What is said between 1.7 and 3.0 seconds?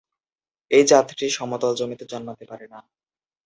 জমিতে জন্মাতে পারে না।